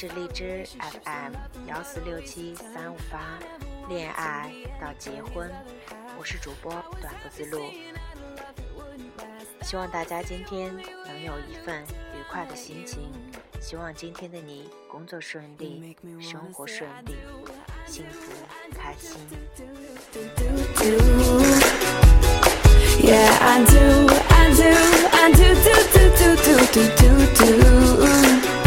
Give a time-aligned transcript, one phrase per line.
[0.00, 0.64] 是荔枝
[1.02, 1.32] FM
[1.66, 3.36] 幺四六七三五八，
[3.88, 4.48] 恋爱
[4.80, 5.50] 到结婚，
[6.16, 6.70] 我是主播
[7.00, 7.72] 短不自路。
[9.62, 10.72] 希望大家今天
[11.04, 11.82] 能有一份
[12.14, 13.10] 愉快的心情，
[13.60, 17.16] 希望今天的你工作顺利，生活顺利，
[17.84, 18.30] 幸福
[18.78, 19.18] 开心。
[23.02, 24.62] Yeah, I do, I do,
[25.10, 28.57] I do, do, do, do, do, do, do, do,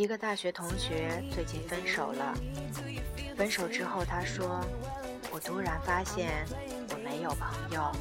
[0.00, 2.34] 一个大学同学最近分手了。
[3.36, 4.58] 分手之后，他说
[5.30, 6.46] ：“我突然发现
[6.88, 7.92] 我没有朋友。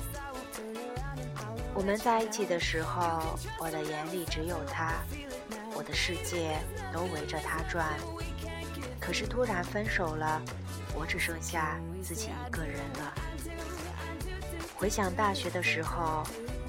[1.73, 4.93] 我们在一起的时候，我的眼里只有他，
[5.75, 6.57] 我的世界
[6.93, 7.85] 都围着他转。
[8.97, 10.41] 可是突然分手了，
[10.95, 13.13] 我只剩下自己一个人了。
[14.73, 16.23] 回想大学的时候，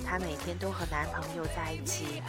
[0.05, 2.23] 她每天都和男朋友在一起。”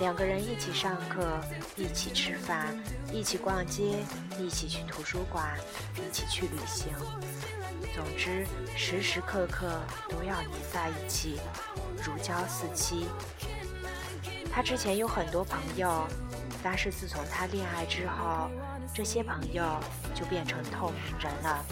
[0.00, 1.40] 两个人一起上课，
[1.76, 2.66] 一起吃饭，
[3.12, 4.04] 一起逛街，
[4.38, 5.58] 一起去图书馆，
[5.96, 6.92] 一起去旅行。
[7.94, 11.40] 总之，时时刻刻都要黏在一起，
[12.04, 13.08] 如胶似漆。
[14.52, 16.06] 她之前有很多朋友，
[16.62, 18.48] 但是自从她恋爱之后，
[18.94, 19.64] 这些朋友
[20.14, 21.64] 就变成透明人了。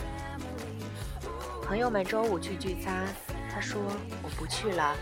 [1.62, 3.06] 朋友们周五去聚餐，
[3.53, 3.81] 她说
[4.23, 4.97] 我不去了，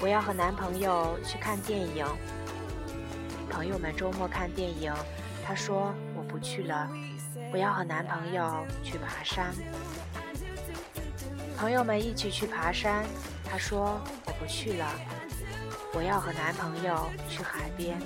[0.00, 2.06] 我要和男朋友去看电影。
[3.50, 4.90] 朋友们周末看电影，
[5.44, 6.88] 她说我不去了，
[7.52, 9.52] 我要和男朋友去爬山。
[11.58, 13.04] 朋友们一起去爬山，
[13.44, 14.86] 她说我不去了，
[15.92, 18.00] 我要和男朋友去海边。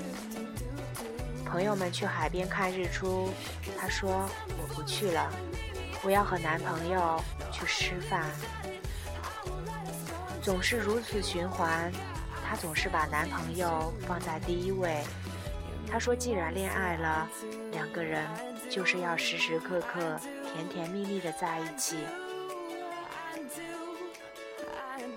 [1.44, 3.30] 朋友们去海边看日出，
[3.78, 4.28] 她说
[4.58, 5.30] 我不去了，
[6.02, 7.22] 我要和男朋友
[7.52, 8.24] 去吃饭。
[10.44, 11.90] 总是如此循环，
[12.46, 15.02] 她总是把男朋友放在第一位。
[15.90, 17.26] 她说：“既然恋爱了，
[17.72, 18.28] 两个人
[18.68, 20.20] 就是要时时刻刻
[20.52, 21.96] 甜甜蜜蜜的在一起。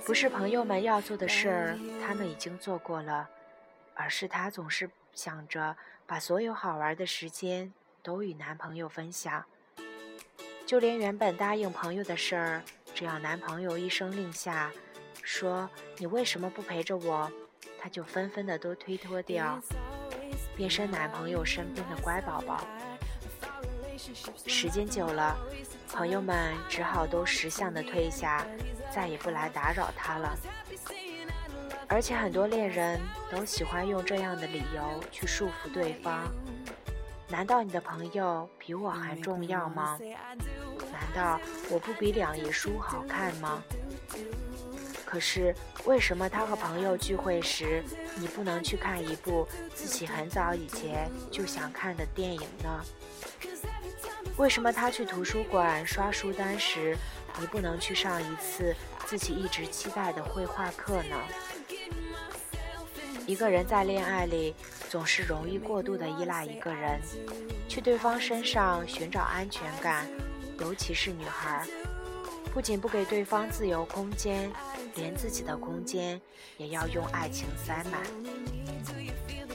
[0.06, 3.28] 不是朋友们要做的事儿，他们已经做过了，
[3.96, 9.44] 而是她总是想着把所有好玩的时间都与男朋友分享。
[10.66, 12.64] 就连原本答应朋友的事儿，
[12.96, 14.72] 只要男朋友一声令下，
[15.28, 17.30] 说你为什么不陪着我，
[17.78, 19.60] 他就纷纷的都推脱掉。”
[20.56, 22.66] 变身男朋友身边的乖宝宝，
[24.48, 25.38] 时间久了，
[25.92, 28.48] 朋友们只好都识相的退下，
[28.90, 30.34] 再也不来打扰他了。
[31.90, 32.98] 而且很多恋人
[33.30, 36.32] 都喜欢用这样的理由去束缚对方。
[37.28, 40.00] 难道你的朋友比我还重要吗？
[40.90, 41.38] 难道
[41.70, 43.62] 我不比两页书好看吗？
[45.10, 47.82] 可是，为什么他和朋友聚会时，
[48.18, 52.84] 你不能去看一部自己很早以前就想看的电影呢？
[54.36, 56.98] 为什么他去图书馆刷书单时，
[57.40, 58.76] 你不能去上一次
[59.06, 61.16] 自己一直期待的绘画课呢？
[63.26, 64.54] 一个人在恋爱里，
[64.90, 67.00] 总是容易过度的依赖一个人，
[67.70, 70.06] 去对方身上寻找安全感，
[70.60, 71.66] 尤其是女孩，
[72.54, 74.52] 不仅不给对方自由空间。
[74.96, 76.20] 连自己的空间
[76.58, 78.02] 也要用爱情塞满。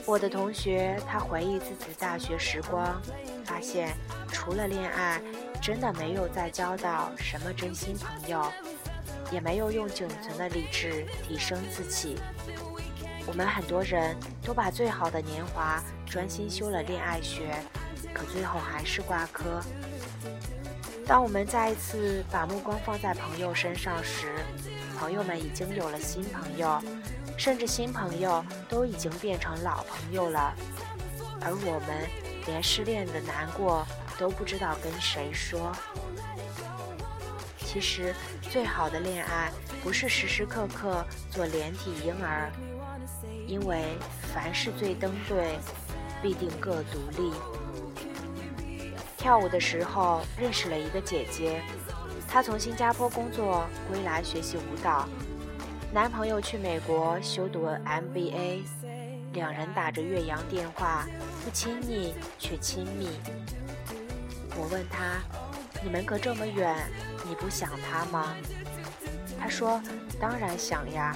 [0.05, 3.01] 我的同学，他回忆自己大学时光，
[3.43, 3.93] 发现
[4.29, 5.21] 除了恋爱，
[5.61, 8.49] 真的没有再交到什么真心朋友，
[9.33, 12.15] 也没有用仅存的理智提升自己。
[13.27, 17.53] 我们很多人都把最好的年华专心修了恋爱学，
[18.13, 19.61] 可最后还是挂科。
[21.05, 24.35] 当我们再一次把目光放在朋友身上时，
[24.97, 26.81] 朋友们已经有了新朋友，
[27.37, 30.53] 甚至新朋友都已经变成老朋友了，
[31.41, 32.09] 而我们
[32.45, 33.85] 连失恋的难过
[34.17, 35.71] 都不知道跟谁说。
[37.57, 38.13] 其实，
[38.49, 39.51] 最好的恋爱
[39.83, 42.51] 不是时时刻刻做连体婴儿，
[43.45, 43.97] 因为
[44.33, 45.59] 凡事最登对，
[46.21, 47.33] 必定各独立。
[49.23, 51.61] 跳舞的时候认识了一个姐姐，
[52.27, 55.07] 她从新加坡工作归来学习舞蹈，
[55.93, 58.63] 男朋友去美国修读 MBA，
[59.31, 61.07] 两人打着岳阳电话，
[61.41, 63.11] 不亲密却亲密。
[64.57, 65.21] 我问他
[65.81, 66.75] ：“你们隔这么远，
[67.25, 68.35] 你不想他吗？”
[69.39, 69.81] 他说
[70.19, 71.15] ：“当然想呀。”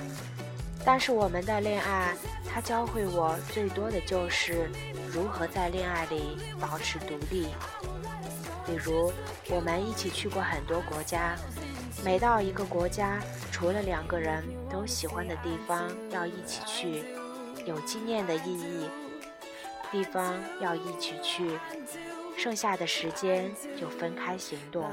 [0.85, 2.15] 但是我们的恋爱，
[2.49, 4.71] 他教会我最多的就是
[5.11, 7.47] 如何在恋爱里保持独立。
[8.67, 9.11] 比如，
[9.49, 11.35] 我们一起去过很多国家，
[12.03, 13.19] 每到一个国家，
[13.51, 17.03] 除了两个人都喜欢的地方要一起去，
[17.65, 18.89] 有纪念的意义，
[19.89, 21.57] 地方要一起去，
[22.37, 23.49] 剩下的时间
[23.79, 24.91] 就分开行动。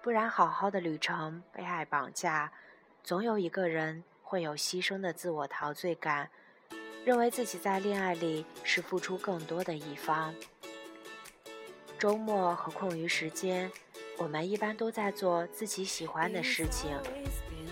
[0.00, 2.50] 不然，好好的旅程被爱绑架，
[3.02, 4.04] 总有一个人。
[4.28, 6.28] 会有牺牲的自我陶醉感，
[7.04, 10.34] 认为自己在恋爱里是付出更多的一方。
[11.98, 13.70] 周末和空余时间，
[14.18, 16.90] 我们一般都在做自己喜欢的事情，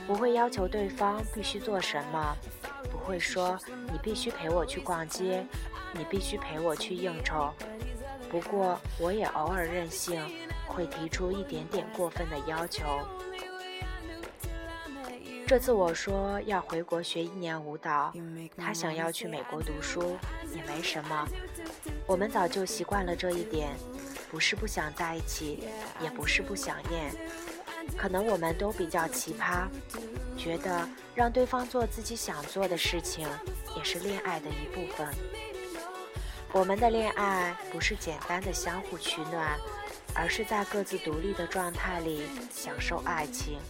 [0.07, 2.35] 不会要求对方必须做什么，
[2.91, 3.59] 不会说
[3.93, 5.45] 你必须陪我去逛街，
[5.93, 7.53] 你必须陪我去应酬。
[8.31, 10.23] 不过，我也偶尔任性，
[10.67, 12.83] 会提出一点点过分的要求。
[15.47, 18.11] 这次我说要回国学一年舞蹈，
[18.57, 20.17] 他想要去美国读书，
[20.55, 21.29] 也没什么。
[22.07, 23.69] 我们早就习惯了这一点，
[24.35, 25.63] 不是不想在一起，
[26.01, 27.15] 也不是不想念。
[27.97, 29.69] 可能我们都比较奇葩，
[30.37, 33.29] 觉得让对方做自己想做的事情，
[33.77, 35.07] 也是恋爱的一部分。
[36.53, 39.57] 我们的恋爱不是简单的相互取暖，
[40.17, 43.61] 而是在各自独立的状态里享受爱情。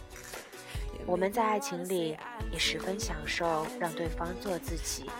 [1.05, 2.17] 我们在爱情里
[2.51, 5.11] 也十分享受让对方做自己。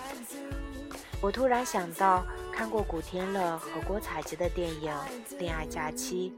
[1.26, 2.24] 我突然想到，
[2.54, 4.94] 看过古天乐和郭采洁的电影
[5.40, 6.32] 《恋爱假期》，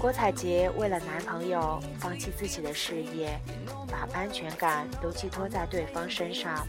[0.00, 3.38] 郭采洁为了男朋友放弃自己的事业，
[3.86, 6.66] 把安全感都寄托在对方身上。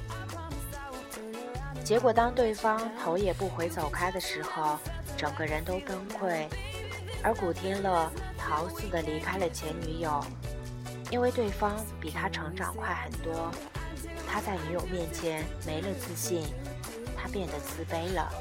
[1.81, 4.77] 结果当对方头也不回走开的时候，
[5.15, 6.45] 整个人都崩溃。
[7.23, 10.21] 而古天乐逃似的离开了前女友。
[11.09, 13.49] 因为对方比他成长快很多，
[14.27, 16.43] 他在女友面前没了自信，
[17.31, 18.31] 变得自卑了。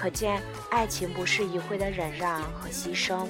[0.00, 3.26] 可见，爱情不是一味的忍让和牺牲，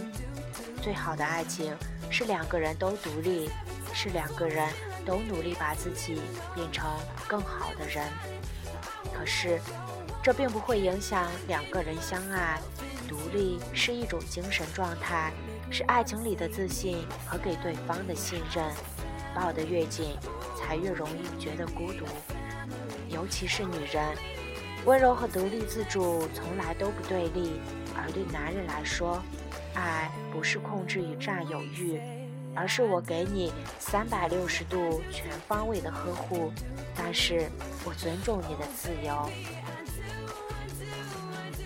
[0.83, 1.75] 最好的爱情
[2.11, 3.51] 是两个人都独立，
[3.95, 4.69] 是两个人
[5.05, 6.21] 都努力把自己
[6.55, 6.87] 变成
[7.27, 8.07] 更好的人。
[9.13, 9.61] 可是，
[10.23, 12.61] 这并不会影响两个人相爱。
[13.09, 15.33] 独立是一种精神状态。
[15.71, 18.65] 是爱情里的自信和给对方的信任，
[19.35, 20.17] 抱得越紧，
[20.57, 22.07] 才越容易觉得孤独。
[23.09, 24.05] 尤其是女人，
[24.85, 27.61] 温柔和独立自主从来都不对立。
[27.97, 29.23] 而对男人来说，
[29.75, 32.01] 爱不是控制与占有欲，
[32.55, 36.53] 而是我给你三百六十度全方位的呵护，
[36.95, 37.49] 但是
[37.85, 39.31] 我尊重你的自由。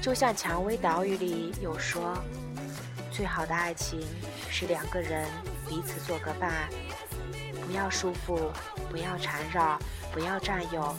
[0.00, 2.16] 就像《蔷薇岛屿》里有说。
[3.10, 4.00] 最好的爱情
[4.48, 5.28] 是两个人
[5.68, 6.50] 彼此做个伴，
[7.66, 8.50] 不要束缚，
[8.90, 9.78] 不要缠绕，
[10.12, 10.94] 不要占有，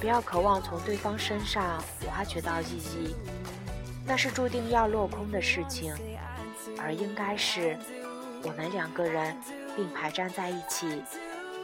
[0.00, 3.14] 不要渴望从对方身上挖掘到意义，
[4.06, 5.94] 那是注定要落空的事情。
[6.78, 7.76] 而应该是
[8.42, 9.36] 我们两个人
[9.76, 11.02] 并排站在一起，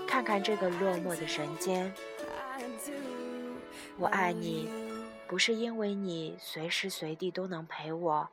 [0.06, 1.92] 看看这个落寞的人间。
[3.99, 4.68] 我爱你，
[5.26, 8.28] 不是因为你随时随地都能陪我。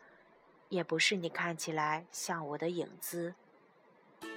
[0.70, 3.36] 也不是你看起来像我的影子。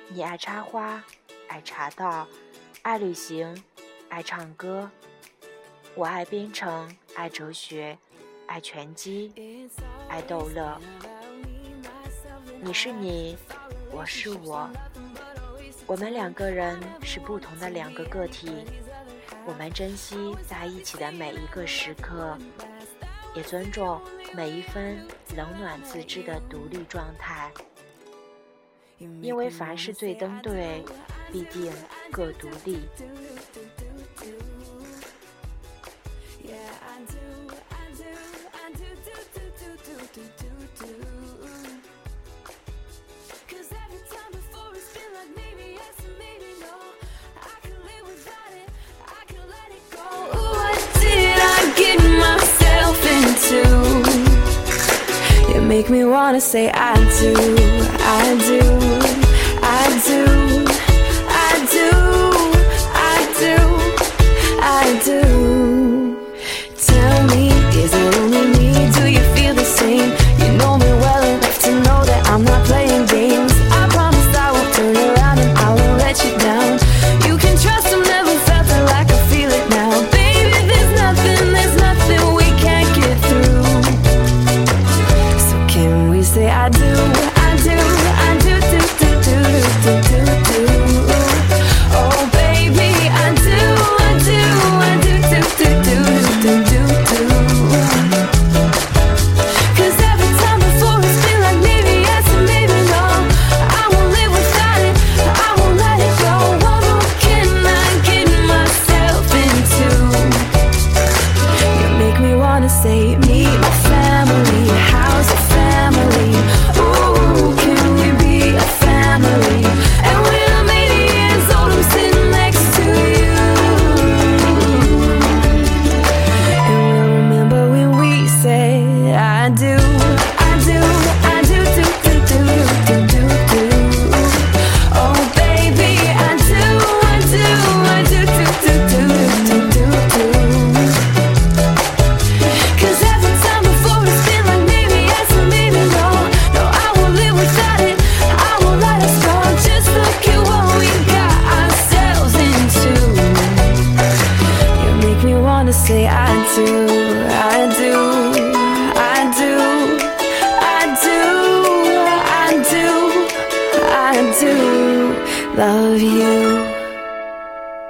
[0.08, 1.02] 你爱插花，
[1.48, 2.26] 爱茶道，
[2.82, 3.62] 爱旅行，
[4.08, 4.90] 爱唱歌。
[5.94, 7.96] 我爱编程，爱哲学，
[8.46, 9.68] 爱拳击，
[10.08, 10.80] 爱逗乐。
[12.60, 13.36] 你是你，
[13.90, 14.68] 我是我。
[15.86, 18.64] 我们两个人是不同的两个个体。
[19.46, 22.36] 我们珍惜在一起的每一个时刻。
[23.34, 24.00] 也尊重
[24.32, 24.96] 每一分
[25.36, 27.52] 冷暖自知的独立状态，
[29.20, 30.82] 因为凡事最登对，
[31.31, 31.71] 必定
[32.11, 32.87] 各独立。
[55.81, 57.33] make me wanna say I do,
[58.01, 59.14] I do,